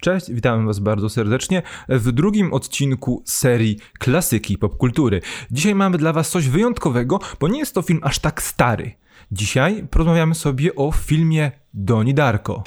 [0.00, 5.20] Cześć, witam Was bardzo serdecznie w drugim odcinku serii Klasyki Popkultury.
[5.50, 8.92] Dzisiaj mamy dla Was coś wyjątkowego, bo nie jest to film aż tak stary.
[9.32, 12.62] Dzisiaj porozmawiamy sobie o filmie Doni Darko.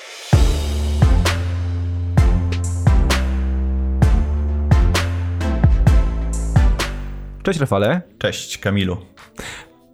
[7.44, 8.02] Cześć Rafale.
[8.18, 8.98] Cześć Kamilu.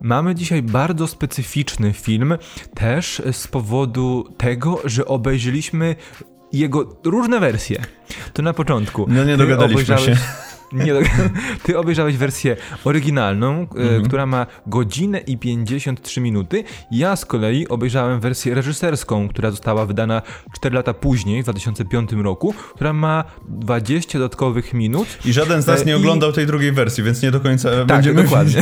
[0.01, 2.37] Mamy dzisiaj bardzo specyficzny film,
[2.75, 5.95] też z powodu tego, że obejrzeliśmy
[6.53, 7.81] jego różne wersje.
[8.33, 9.05] To na początku.
[9.09, 10.15] No nie dogadaliśmy się.
[10.71, 10.93] Nie,
[11.63, 14.03] ty obejrzałeś wersję oryginalną, mhm.
[14.03, 16.63] która ma godzinę i 53 minuty.
[16.91, 20.21] Ja z kolei obejrzałem wersję reżyserską, która została wydana
[20.55, 25.07] 4 lata później, w 2005 roku, która ma 20 dodatkowych minut.
[25.25, 25.95] I żaden z nas nie I...
[25.95, 28.61] oglądał tej drugiej wersji, więc nie do końca tak, będziemy dokładnie.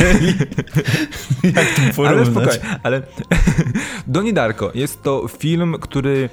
[1.42, 2.26] jak to porównać.
[2.26, 3.02] Ale spokojnie, ale
[4.06, 6.28] Doni Darko jest to film, który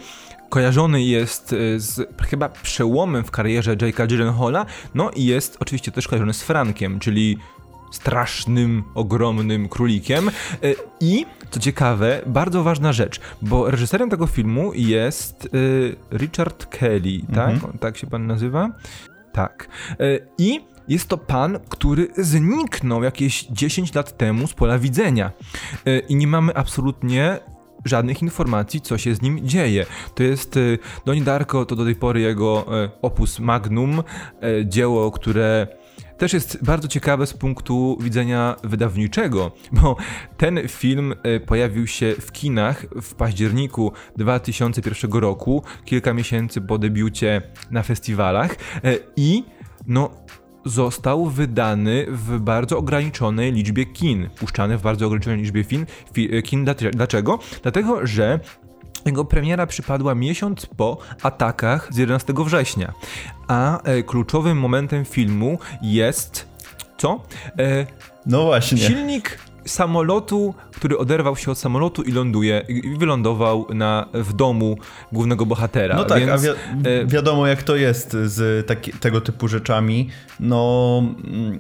[0.54, 6.08] kojarzony jest y, z chyba przełomem w karierze Jake'a Gyllenhaala, no i jest oczywiście też
[6.08, 7.38] kojarzony z Frankiem, czyli
[7.92, 10.32] strasznym, ogromnym królikiem.
[10.64, 17.22] Y, I co ciekawe, bardzo ważna rzecz, bo reżyserem tego filmu jest y, Richard Kelly,
[17.36, 17.50] tak?
[17.50, 17.78] Mhm.
[17.78, 18.70] Tak się pan nazywa?
[19.32, 19.68] Tak.
[20.38, 25.32] I jest to pan, który zniknął jakieś 10 lat temu z pola widzenia.
[26.10, 27.40] I nie mamy absolutnie
[27.86, 29.86] żadnych informacji, co się z nim dzieje.
[30.16, 35.12] To jest y, Doni Darko, to do tej pory jego y, opus magnum, y, dzieło,
[35.12, 35.68] które
[36.18, 39.96] też jest bardzo ciekawe z punktu widzenia wydawniczego, bo
[40.38, 41.14] ten film
[41.46, 48.56] pojawił się w kinach w październiku 2001 roku, kilka miesięcy po debiucie na festiwalach
[49.16, 49.44] i
[49.88, 50.12] no
[50.66, 56.66] został wydany w bardzo ograniczonej liczbie kin, puszczany w bardzo ograniczonej liczbie fin, fi, kin.
[56.94, 57.40] Dlaczego?
[57.62, 58.40] Dlatego, że
[59.06, 62.94] jego premiera przypadła miesiąc po atakach z 11 września,
[63.48, 66.48] a e, kluczowym momentem filmu jest
[66.98, 67.24] co?
[67.60, 67.86] E,
[68.26, 68.78] no właśnie.
[68.78, 74.78] Silnik samolotu, który oderwał się od samolotu i ląduje, i wylądował na, w domu
[75.12, 75.96] głównego bohatera.
[75.96, 80.10] No tak, Więc, a wi e, wiadomo jak to jest z taki, tego typu rzeczami.
[80.40, 81.60] No mm,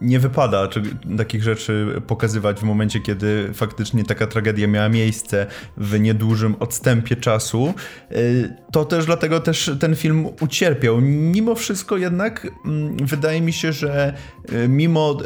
[0.00, 0.82] nie wypada czy,
[1.18, 5.46] takich rzeczy pokazywać w momencie, kiedy faktycznie taka tragedia miała miejsce
[5.76, 7.74] w niedużym odstępie czasu.
[8.10, 8.14] E,
[8.72, 11.00] to też dlatego też ten film ucierpiał.
[11.00, 14.14] Mimo wszystko jednak mm, wydaje mi się, że
[14.48, 15.18] e, mimo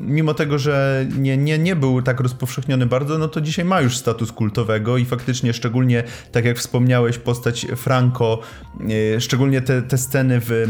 [0.00, 3.96] mimo tego, że nie, nie, nie był tak rozpowszechniony bardzo, no to dzisiaj ma już
[3.96, 8.40] status kultowego i faktycznie szczególnie, tak jak wspomniałeś, postać Franco,
[9.14, 10.66] e, szczególnie te, te sceny w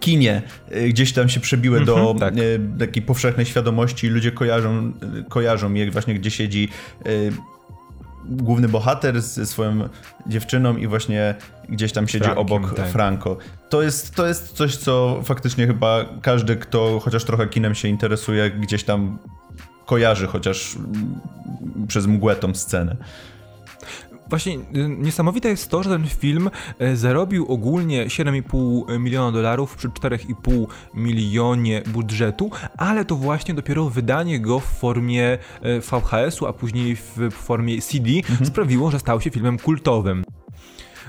[0.00, 2.34] kinie e, gdzieś tam się przebiły mm -hmm, do tak.
[2.34, 4.08] E, takiej powszechnej świadomości.
[4.08, 4.92] Ludzie kojarzą,
[5.28, 6.68] kojarzą je właśnie, gdzie siedzi
[8.24, 9.88] główny bohater ze swoją
[10.26, 11.34] dziewczyną i właśnie
[11.68, 12.88] gdzieś tam siedzi Frankiem, obok tak.
[12.88, 13.36] Franco.
[13.68, 18.50] To jest, to jest coś, co faktycznie chyba każdy, kto chociaż trochę kinem się interesuje,
[18.50, 19.18] gdzieś tam
[19.86, 20.76] kojarzy chociaż
[21.88, 22.96] przez mgłę tą scenę.
[24.28, 24.60] Właśnie y,
[24.98, 26.50] niesamowite jest to, że ten film
[26.82, 34.40] y, zarobił ogólnie 7,5 miliona dolarów przy 4,5 milionie budżetu, ale to właśnie dopiero wydanie
[34.40, 38.46] go w formie y, VHS-u, a później w formie CD mhm.
[38.46, 40.24] sprawiło, że stał się filmem kultowym.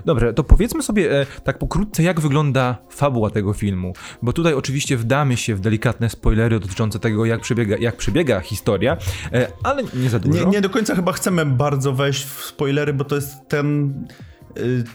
[0.06, 4.98] Dobrze, to powiedzmy sobie e, tak pokrótce, jak wygląda fabuła tego filmu, bo tutaj oczywiście
[4.98, 8.98] wdamy się w delikatne spoilery dotyczące tego, jak przebiega, jak przebiega historia,
[9.34, 10.46] e, ale nie za dużo.
[10.46, 13.94] Nie, nie do końca chyba chcemy bardzo wejść w spoilery, bo to jest ten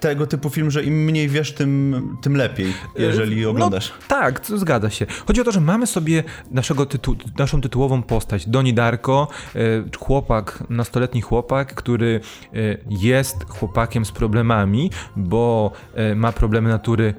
[0.01, 3.93] tego typu film, że im mniej wiesz, tym, tym lepiej, jeżeli no, oglądasz.
[4.01, 5.07] No, tak, zgadza się.
[5.27, 10.65] Chodzi o to, że mamy sobie naszego tytu naszą tytułową postać, Doni Darko, y, chłopak,
[10.71, 12.21] nastoletni chłopak, który
[12.55, 15.73] y, jest chłopakiem z problemami, bo
[16.17, 17.15] ma problemy natury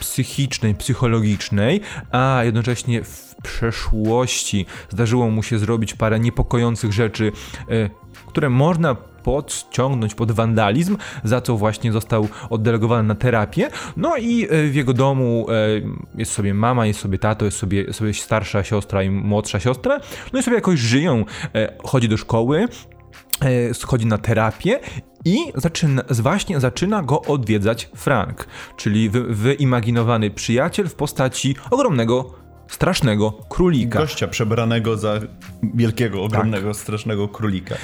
[0.00, 1.80] psychicznej, psychologicznej,
[2.10, 7.32] a jednocześnie w przeszłości zdarzyło mu się zrobić parę niepokojących rzeczy,
[8.26, 13.68] które można podciągnąć pod wandalizm, za co właśnie został oddelegowany na terapię.
[13.96, 15.54] No i e, w jego domu e,
[16.14, 20.00] jest sobie mama, jest sobie tato, jest sobie, sobie starsza siostra i młodsza siostra.
[20.32, 21.24] No i sobie jakoś żyją,
[21.54, 22.68] e, chodzi do szkoły,
[23.72, 24.80] schodzi na terapię
[25.24, 33.32] i zaczyna, właśnie zaczyna go odwiedzać Frank, czyli wy, wyimaginowany przyjaciel w postaci ogromnego strasznego
[33.32, 33.98] królika.
[33.98, 35.20] Gościa przebranego za
[35.74, 36.76] wielkiego, ogromnego, tak.
[36.76, 37.74] strasznego królika.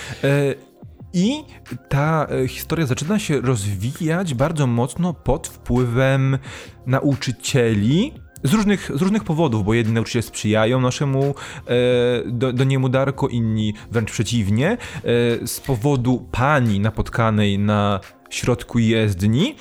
[1.13, 1.45] I
[1.89, 6.39] ta e, historia zaczyna się rozwijać bardzo mocno pod wpływem
[6.87, 8.13] nauczycieli,
[8.43, 11.75] z różnych, z różnych powodów, bo jedni nauczyciele sprzyjają naszemu e,
[12.27, 14.71] do, do niemu Darko, inni wręcz przeciwnie.
[14.71, 14.77] E,
[15.47, 18.01] z powodu pani napotkanej na
[18.31, 19.55] środku jezdni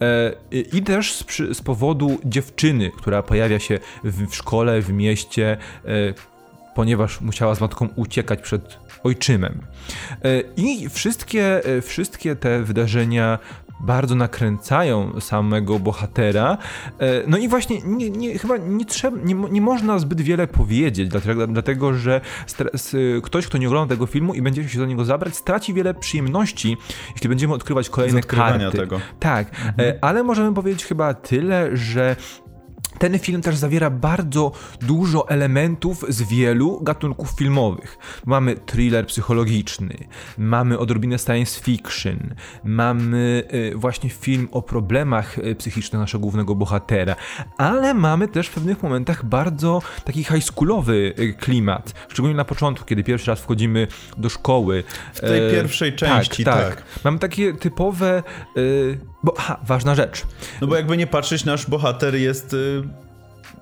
[0.00, 0.32] e,
[0.72, 1.24] i też z,
[1.56, 5.88] z, powodu dziewczyny, która pojawia się w, w szkole, w mieście, e,
[6.74, 9.60] ponieważ musiała z matką uciekać przed ojczymem.
[10.24, 13.38] E, I wszystkie, e, wszystkie te wydarzenia
[13.80, 16.58] bardzo nakręcają samego bohatera.
[16.98, 21.08] E, no i właśnie nie, nie, chyba nie, trzeba, nie, nie można zbyt wiele powiedzieć,
[21.08, 22.20] dlatego, dlatego że
[23.22, 26.76] ktoś, kto nie ogląda tego filmu i będzie się do niego zabrać, straci wiele przyjemności,
[27.14, 28.78] jeśli będziemy odkrywać kolejne karty.
[28.78, 29.00] Tego.
[29.20, 29.98] Tak, mhm.
[30.00, 32.16] ale możemy powiedzieć chyba tyle, że
[32.98, 37.98] ten film też zawiera bardzo dużo elementów z wielu gatunków filmowych.
[38.26, 39.96] Mamy thriller psychologiczny,
[40.38, 47.16] mamy odrobinę science fiction, mamy y, właśnie film o problemach y, psychicznych naszego głównego bohatera,
[47.58, 51.94] ale mamy też w pewnych momentach bardzo taki high schoolowy y, klimat.
[52.08, 53.86] Szczególnie na początku, kiedy pierwszy raz wchodzimy
[54.16, 54.84] do szkoły.
[55.14, 56.76] W tej pierwszej tak, części, tak.
[56.76, 56.84] tak.
[57.04, 58.22] Mamy takie typowe
[59.22, 60.22] bo, aha, ważna rzecz.
[60.60, 62.56] No bo jakby nie patrzeć, nasz bohater jest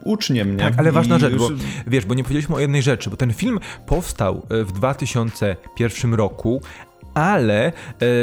[0.05, 0.62] uczniem, nie?
[0.62, 1.49] Tak, ale ważna rzecz, bo
[1.87, 6.62] wiesz, bo nie powiedzieliśmy o jednej rzeczy, bo ten film powstał y, w 2001 roku,
[7.14, 7.73] ale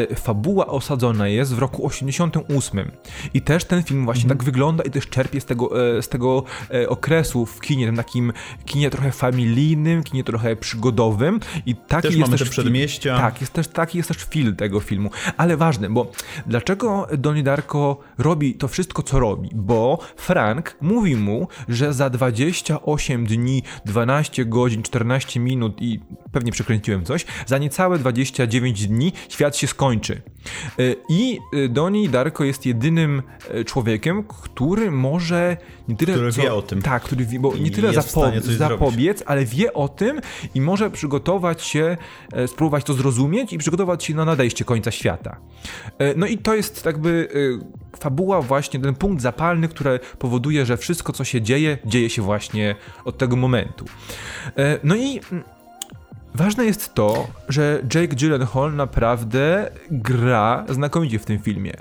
[0.09, 2.91] e, fabuła osadzona jest w roku 88.
[3.33, 4.37] I też ten film właśnie mhm.
[4.37, 6.43] tak wygląda i też czerpie z tego, e, z tego
[6.73, 8.33] e, okresu w kinie, tym takim
[8.65, 13.17] kinie trochę familijnym, kinie trochę przygodowym i taki też jest mamy też te przedmieścia.
[13.17, 15.09] Tak, jest też, taki jest też film tego filmu.
[15.37, 16.11] Ale ważne, bo
[16.47, 19.49] dlaczego Donnie Darko robi to wszystko, co robi?
[19.55, 25.99] Bo Frank mówi mu, że za 28 dni, 12 godzin, 14 minut i
[26.31, 30.21] pewnie przekręciłem coś, za niecałe 29 dni świat się skończy.
[30.79, 36.13] E, I e, Doni Darko jest jedynym e, człowiekiem, który może nie tyle.
[36.13, 36.81] Który co, wie o tym.
[36.81, 40.21] Tak, który wie, bo nie tyle zapo zapobiec, ale wie o tym
[40.55, 41.97] i może przygotować się,
[42.47, 45.37] spróbować to zrozumieć i przygotować się na nadejście końca świata.
[46.15, 47.27] No i to jest jakby
[47.99, 52.75] fabuła, właśnie ten punkt zapalny, który powoduje, że wszystko, co się dzieje, dzieje się właśnie
[53.05, 53.85] od tego momentu.
[54.83, 55.43] No i mm,
[56.39, 61.73] Ważne jest to, że Jake Gyllenhaal naprawdę gra znakomicie w tym filmie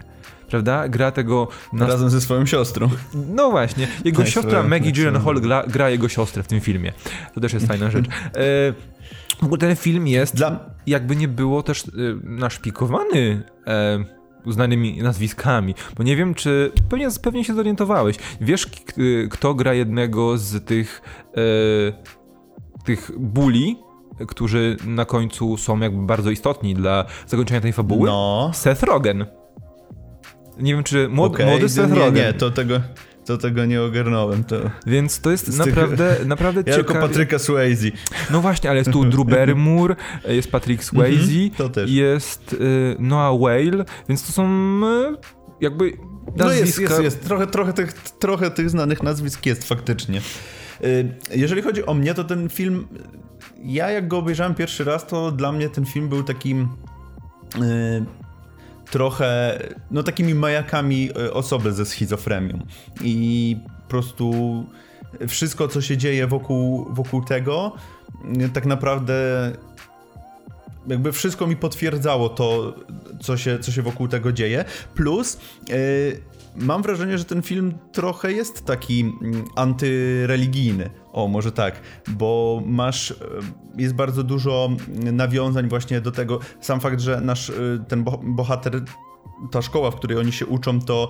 [0.49, 0.89] prawda?
[0.89, 1.49] Gra tego...
[1.73, 2.89] Razem ze swoją siostrą.
[3.15, 3.89] No właśnie.
[4.05, 6.93] Jego siostra Maggie Gyllenhaal gra, gra, jego siostrę w tym filmie.
[7.35, 8.07] To też jest fajna rzecz.
[8.15, 10.61] E, w ogóle ten film jest, Dla...
[10.87, 11.91] jakby nie było też e,
[12.23, 14.05] naszpikowany e,
[14.45, 16.73] uznanymi nazwiskami, bo nie wiem, czy...
[16.89, 18.17] Pewnie, pewnie się zorientowałeś.
[18.41, 18.67] Wiesz,
[19.31, 21.03] kto gra jednego z tych...
[21.37, 23.88] E, tych buli
[24.27, 28.09] którzy na końcu są jakby bardzo istotni dla zakończenia tej fabuły.
[28.09, 28.51] No.
[28.55, 29.27] Seth Rogen.
[30.59, 31.47] Nie wiem, czy młody, okay.
[31.47, 32.15] młody Seth nie, Rogen.
[32.15, 32.81] Nie, to tego,
[33.25, 34.45] to tego nie ogarnąłem.
[34.45, 34.57] To...
[34.87, 36.27] Więc to jest naprawdę, tych...
[36.27, 36.85] naprawdę ja ciekawe.
[36.85, 37.89] tylko Patryka Swayze.
[38.31, 39.97] No właśnie, ale jest tu Drew Barrymore,
[40.29, 44.45] jest Patrick Swayze, mm -hmm, jest y, Noah Whale, więc to są
[44.85, 45.17] y,
[45.61, 45.93] jakby
[46.37, 46.45] nazwiska...
[46.45, 47.25] No jest, jest, jest.
[47.25, 50.21] Trochę, trochę, tych, trochę tych znanych nazwisk jest faktycznie.
[50.85, 52.89] Y, jeżeli chodzi o mnie, to ten film
[53.65, 56.69] ja jak go obejrzałem pierwszy raz, to dla mnie ten film był takim
[57.59, 58.05] yy,
[58.91, 59.59] trochę,
[59.91, 62.59] no takimi majakami y, osoby ze schizofrenią.
[63.05, 64.65] I po prostu
[65.29, 67.73] wszystko, co się dzieje wokół, wokół tego,
[68.53, 69.53] tak naprawdę
[70.89, 72.75] jakby wszystko mi potwierdzało to,
[73.21, 74.65] co się, co się wokół tego dzieje.
[74.95, 75.39] Plus
[75.69, 75.77] yy,
[76.57, 80.91] mam wrażenie, że ten film trochę jest taki mm, antyreligijny.
[81.13, 83.15] O, może tak, bo masz, e,
[83.77, 84.71] jest bardzo dużo
[85.13, 87.55] nawiązań właśnie do tego, sam fakt, że nasz, e,
[87.89, 88.83] ten bohater
[89.51, 91.09] ta szkoła, w której oni się uczą, to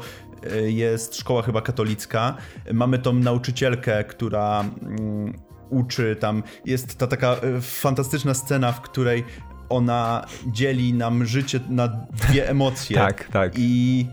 [0.53, 2.37] e, jest szkoła chyba katolicka.
[2.73, 5.33] Mamy tą nauczycielkę, która mm,
[5.71, 6.43] uczy tam.
[6.65, 9.25] Jest ta taka fantastyczna scena, w której
[9.69, 12.97] ona dzieli nam życie na dwie emocje.
[13.07, 13.53] tak, tak.
[13.57, 14.07] I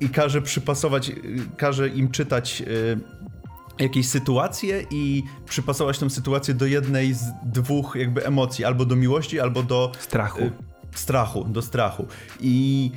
[0.00, 1.12] i każe przypasować,
[1.56, 2.98] każe im czytać y,
[3.78, 9.40] jakieś sytuacje i przypasować tę sytuację do jednej z dwóch jakby emocji, albo do miłości,
[9.40, 10.40] albo do strachu.
[10.40, 10.52] Y,
[10.94, 12.06] strachu, do strachu.
[12.40, 12.90] I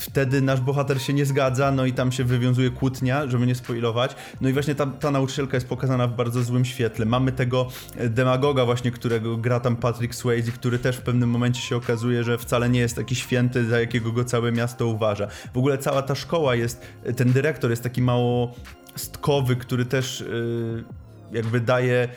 [0.00, 4.16] wtedy nasz bohater się nie zgadza, no i tam się wywiązuje kłótnia, żeby nie spoilować.
[4.40, 7.06] No i właśnie ta, ta nauczycielka jest pokazana w bardzo złym świetle.
[7.06, 11.60] Mamy tego e, demagoga właśnie, którego gra tam Patrick Swayze, który też w pewnym momencie
[11.60, 15.28] się okazuje, że wcale nie jest taki święty, za jakiego go całe miasto uważa.
[15.54, 18.54] W ogóle cała ta szkoła jest, e, ten dyrektor jest taki mało
[18.96, 20.84] stkowy, który też yy,
[21.32, 22.08] jakby daje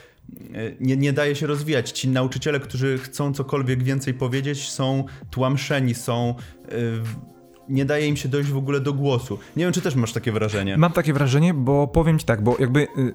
[0.80, 1.90] nie, nie daje się rozwijać.
[1.90, 6.34] Ci nauczyciele, którzy chcą cokolwiek więcej powiedzieć, są tłamszeni, są
[6.70, 7.02] yy,
[7.68, 9.38] nie daje im się dojść w ogóle do głosu.
[9.56, 10.76] Nie wiem, czy też masz takie wrażenie.
[10.76, 13.14] Mam takie wrażenie, bo powiem ci tak, bo jakby y,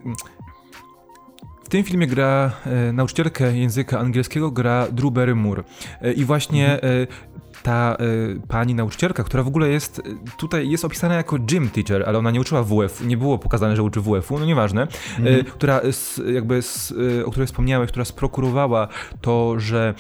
[1.70, 5.64] w tym filmie gra e, nauczycielkę języka angielskiego, gra Drew Barrymore.
[6.02, 7.08] E, I właśnie mhm.
[7.64, 10.02] ta e, pani nauczycielka, która w ogóle jest,
[10.38, 13.84] tutaj jest opisana jako gym teacher, ale ona nie uczyła WF, nie było pokazane, że
[13.84, 14.82] uczy WF-u, no nieważne,
[15.20, 15.44] mhm.
[15.44, 15.82] która
[16.34, 16.60] jakby,
[17.26, 18.88] o której wspomniałeś, która sprokurowała
[19.22, 19.94] to, że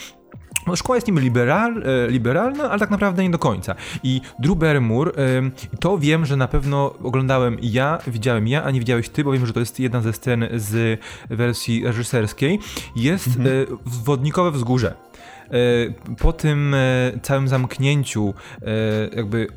[0.75, 3.75] szkoła jest niby liberal, e, liberalna, ale tak naprawdę nie do końca.
[4.03, 5.11] I Drew Barrymore,
[5.79, 9.45] to wiem, że na pewno oglądałem ja, widziałem ja, a nie widziałeś ty, bo wiem,
[9.45, 12.59] że to jest jedna ze scen z wersji reżyserskiej.
[12.95, 13.47] Jest mhm.
[13.47, 13.51] E,
[13.85, 14.95] wodnikowe wzgórze.
[15.45, 16.75] E, po tym
[17.21, 18.33] całym zamknięciu,
[19.15, 19.47] jakby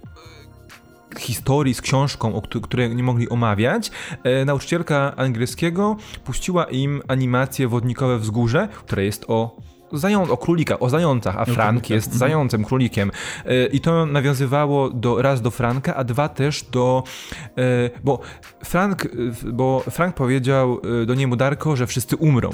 [1.18, 3.90] historii z książką, o której nie mogli omawiać,
[4.47, 9.56] nauczycielka angielskiego puściła im animację Wodnikowe Wzgórze, która jest o
[9.92, 12.18] zając, o królikach, o zającach, a Frank jest mhm.
[12.18, 13.11] zającem, królikiem.
[13.44, 17.02] E, I to nawiązywało do, raz do Franka, a dwa też do,
[17.58, 18.20] e, bo
[18.64, 19.08] Frank, e,
[19.52, 22.50] bo Frank powiedział do niemu Darko, że wszyscy umrą,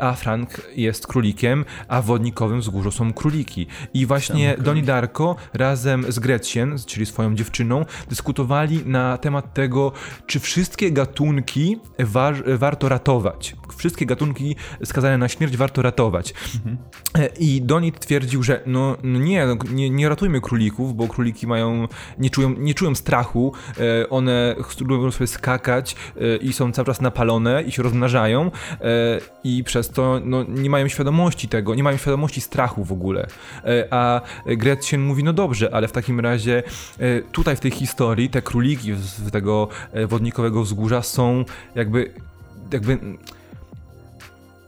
[0.00, 3.66] a Frank jest królikiem, a w wodnikowym wzgórzu są króliki.
[3.94, 9.92] I właśnie Doni Darko razem z Gretchen, czyli swoją dziewczyną, dyskutowali na temat tego,
[10.26, 13.56] czy wszystkie gatunki war, warto ratować.
[13.76, 16.34] Wszystkie gatunki skazane na śmierć warto ratować.
[16.54, 16.76] Mhm.
[17.38, 21.88] I Donit twierdził, że no, no nie, no, nie, nie ratujmy królików, bo króliki mają,
[22.18, 27.00] nie czują, nie czują strachu, e, one lubią sobie skakać e, i są cały czas
[27.00, 28.50] napalone i się rozmnażają
[29.44, 33.26] i przez to no, nie mają świadomości tego, nie mają świadomości strachu w ogóle.
[33.90, 36.62] A Gretchen mówi, no dobrze, ale w takim razie
[37.32, 39.68] tutaj w tej historii te króliki z tego
[40.08, 42.14] wodnikowego wzgórza są jakby
[42.72, 42.98] jakby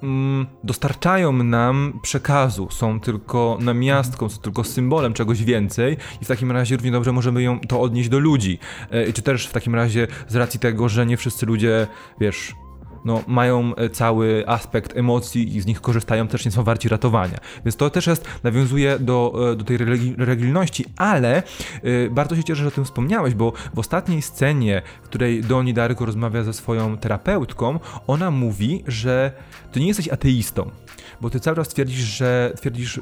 [0.02, 6.52] mm, dostarczają nam przekazu, są tylko namiastką, są tylko symbolem czegoś więcej i w takim
[6.52, 8.58] razie równie dobrze możemy ją to odnieść do ludzi.
[8.90, 11.86] E, czy też w takim razie z racji tego, że nie wszyscy ludzie,
[12.20, 12.54] wiesz,
[13.04, 17.38] no, mają e, cały aspekt emocji i z nich korzystają, też nie są warci ratowania.
[17.64, 19.78] Więc to też jest, nawiązuje do, e, do tej
[20.18, 21.42] religijności, ale
[21.84, 25.74] y, bardzo się cieszę, że o tym wspomniałeś, bo w ostatniej scenie, w której Doni
[25.74, 29.32] Darko rozmawia ze swoją terapeutką, ona mówi, że
[29.72, 30.70] ty nie jesteś ateistą
[31.20, 33.00] bo ty cały czas twierdzisz, że twierdzisz,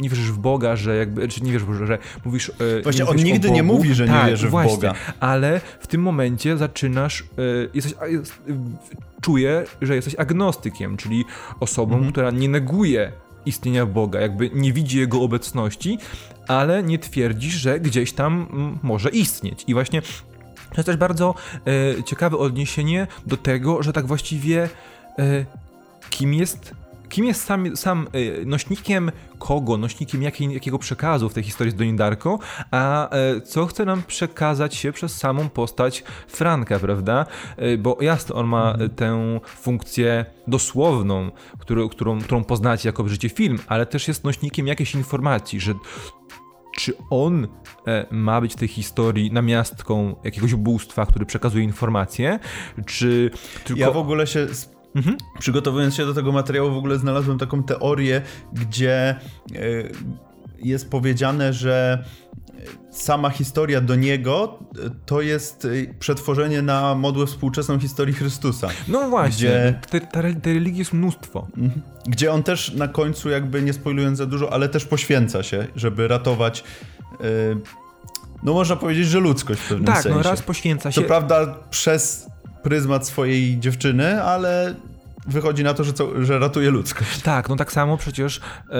[0.00, 2.52] nie wierzysz w Boga, że jakby, czy nie wierzysz, że, że mówisz.
[2.82, 4.94] Właśnie on nigdy nie mówi, że nie tak, wierzy w właśnie, Boga.
[5.20, 7.24] Ale w tym momencie zaczynasz,
[7.74, 7.94] jesteś,
[9.22, 11.24] czuję, że jesteś agnostykiem, czyli
[11.60, 12.12] osobą, mhm.
[12.12, 13.12] która nie neguje
[13.46, 15.98] istnienia Boga, jakby nie widzi Jego obecności,
[16.48, 19.64] ale nie twierdzi, że gdzieś tam mm, może istnieć.
[19.66, 21.34] I właśnie to jest też bardzo
[21.98, 24.68] e, ciekawe odniesienie do tego, że tak właściwie
[25.18, 25.44] e,
[26.10, 26.74] kim jest
[27.12, 31.74] kim jest sam, sam e, nośnikiem kogo, nośnikiem jakiej, jakiego przekazu w tej historii z
[31.74, 32.38] Donnie Darko,
[32.70, 37.26] a e, co chce nam przekazać się przez samą postać Franka, prawda?
[37.56, 38.90] E, bo jasno, on ma mhm.
[38.90, 44.94] tę funkcję dosłowną, którą, którą, którą poznacie jako życie film, ale też jest nośnikiem jakiejś
[44.94, 45.74] informacji, że
[46.76, 47.48] czy on
[48.10, 52.38] ma być w tej historii namiastką jakiegoś bóstwa, który przekazuje informacje,
[52.86, 53.30] czy
[53.64, 53.80] tylko...
[53.80, 54.46] Ja w ogóle się
[54.94, 55.16] Mhm.
[55.38, 58.22] Przygotowując się do tego materiału, w ogóle znalazłem taką teorię,
[58.52, 59.16] gdzie e,
[60.58, 62.04] jest powiedziane, że
[62.90, 68.68] sama historia do niego e, to jest e, przetworzenie na modłę współczesną historii Chrystusa.
[68.88, 70.00] No właśnie, gdzie...
[70.00, 71.46] te, te religii jest mnóstwo.
[71.56, 71.82] Mhm.
[72.06, 76.08] Gdzie on też na końcu, jakby nie spoilując za dużo, ale też poświęca się, żeby
[76.08, 76.64] ratować.
[78.42, 80.08] no można powiedzieć, że ludzkość w pewnym tak, sensie.
[80.08, 81.00] Tak, no raz poświęca się.
[81.00, 82.31] To prawda przez
[82.62, 84.74] pryzmat swojej dziewczyny, ale
[85.26, 87.22] wychodzi na to, że, co, że ratuje ludzkość.
[87.22, 88.40] Tak, no tak samo przecież
[88.70, 88.74] e,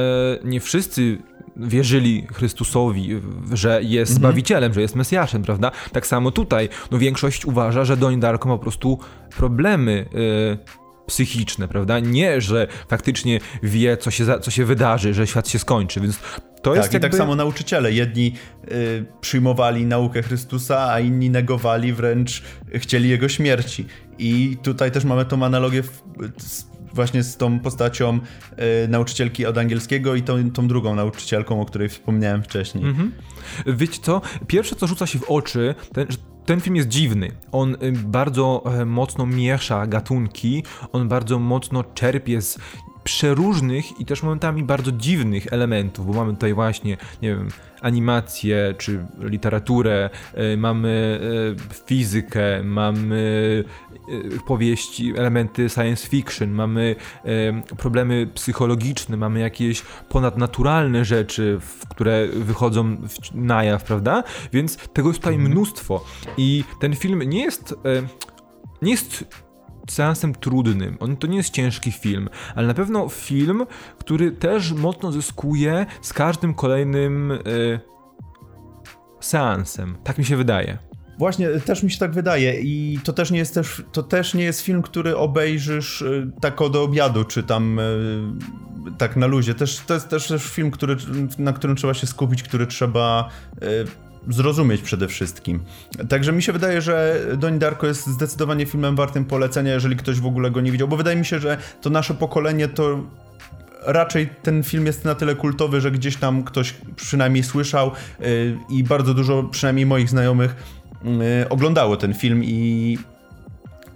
[0.45, 1.19] nie wszyscy
[1.57, 3.21] wierzyli Chrystusowi,
[3.53, 4.19] że jest mhm.
[4.19, 5.71] Zbawicielem, że jest Mesjaszem, prawda?
[5.93, 8.99] Tak samo tutaj, no większość uważa, że Donnie Darko ma po prostu
[9.37, 10.07] problemy
[10.59, 10.82] e,
[11.12, 12.00] psychiczne, prawda?
[12.00, 16.19] Nie, że faktycznie wie, co się, co się wydarzy, że świat się skończy, więc
[16.62, 17.09] to tak, jest i jakby...
[17.09, 17.92] tak samo nauczyciele.
[17.92, 18.33] Jedni
[18.73, 22.42] y, przyjmowali naukę Chrystusa, a inni negowali, wręcz
[22.75, 23.87] chcieli jego śmierci.
[24.19, 26.02] I tutaj też mamy tą analogię w,
[26.38, 28.21] z, właśnie z tą postacią
[28.85, 32.85] y, nauczycielki od angielskiego i tą, tą drugą nauczycielką, o której wspomniałem wcześniej.
[32.85, 33.12] Mhm.
[33.66, 34.21] Wiecie co?
[34.47, 36.07] Pierwsze, co rzuca się w oczy, ten,
[36.47, 37.33] ten film jest dziwny.
[37.53, 42.59] On y, bardzo e, mocno miesza gatunki, on bardzo mocno czerpie z
[43.04, 47.49] przeróżnych i też momentami bardzo dziwnych elementów, bo mamy tutaj właśnie, nie wiem,
[47.82, 50.11] animację czy literaturę,
[50.52, 51.21] y, mamy
[51.73, 53.64] y, fizykę, mamy
[54.09, 56.97] y, powieści, elementy science fiction, mamy
[57.78, 62.97] problemy psychologiczne, mamy jakieś ponadnaturalne rzeczy, które wychodzą
[63.35, 64.25] na jaw, prawda?
[64.52, 65.52] Więc tego jest tutaj mhm.
[65.52, 66.04] mnóstwo
[66.37, 67.75] i ten film nie jest
[68.82, 69.25] nie jest
[69.91, 70.97] seansem trudnym.
[71.01, 73.67] On to nie jest ciężki film, ale na pewno film,
[73.99, 77.81] który też mocno zyskuje z każdym kolejnym yy,
[79.21, 79.97] seansem.
[80.05, 80.79] Tak mi się wydaje.
[81.19, 84.45] Właśnie, też mi się tak wydaje i to też nie jest też, to też nie
[84.45, 87.83] jest film, który obejrzysz y, tak do obiadu, czy tam y,
[88.99, 89.55] tak na luzie.
[89.55, 90.97] Też, to jest też film, który,
[91.39, 93.29] na którym trzeba się skupić, który trzeba
[94.29, 95.61] zrozumieć przede wszystkim.
[96.09, 100.26] Także mi się wydaje, że Donnie Darko jest zdecydowanie filmem wartym polecenia, jeżeli ktoś w
[100.26, 103.00] ogóle go nie widział, bo wydaje mi się, że to nasze pokolenie to
[103.87, 108.26] raczej ten film jest na tyle kultowy, że gdzieś tam ktoś przynajmniej słyszał yy,
[108.71, 110.57] i bardzo dużo, przynajmniej moich znajomych,
[111.05, 112.99] yy, oglądało ten film i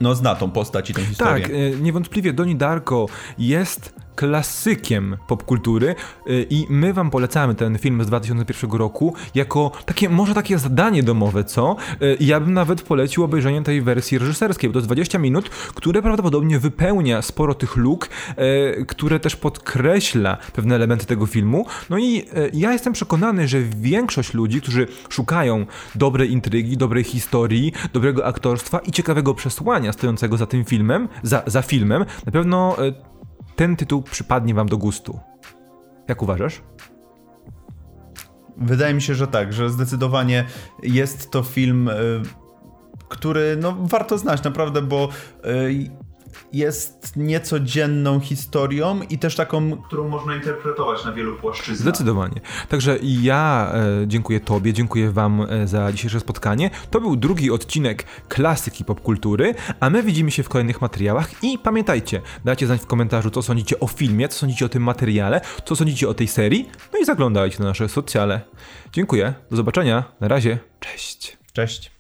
[0.01, 1.43] no zna tą postać i tę historię.
[1.43, 3.07] Tak, niewątpliwie Donnie Darko
[3.39, 5.95] jest klasykiem popkultury
[6.27, 11.03] y, i my wam polecamy ten film z 2001 roku jako takie, może takie zadanie
[11.03, 11.77] domowe, co?
[12.03, 16.03] Y, ja bym nawet polecił obejrzenie tej wersji reżyserskiej, bo to jest 20 minut, które
[16.03, 18.09] prawdopodobnie wypełnia sporo tych luk,
[18.79, 21.67] y, które też podkreśla pewne elementy tego filmu.
[21.91, 28.27] No i ja jestem przekonany, że większość ludzi, którzy szukają dobrej intrygi, dobrej historii, dobrego
[28.27, 32.77] aktorstwa i ciekawego przesłania stojącego za tym filmem, za, za filmem, na pewno
[33.57, 35.21] ten tytuł przypadnie wam do gustu.
[36.09, 36.63] Jak uważasz?
[38.57, 40.45] Wydaje mi się, że tak, że zdecydowanie
[40.83, 41.93] jest to film, y,
[43.09, 45.09] który no, warto znać naprawdę, bo
[45.45, 45.91] y,
[46.53, 51.79] jest niecodzienną historią i też taką, którą można interpretować na wielu płaszczyznach.
[51.79, 52.41] Zdecydowanie.
[52.69, 56.71] Także ja e, dziękuję Tobie, dziękuję Wam e, za dzisiejsze spotkanie.
[56.91, 62.23] To był drugi odcinek klasyki popkultury, a my widzimy się w kolejnych materiałach i pamiętajcie,
[62.45, 66.09] dajcie znać w komentarzu, co sądzicie o filmie, co sądzicie o tym materiale, co sądzicie
[66.09, 68.41] o tej serii, no i zaglądajcie na nasze socjale.
[68.93, 71.37] Dziękuję, do zobaczenia, na razie, cześć.
[71.53, 71.96] Cześć.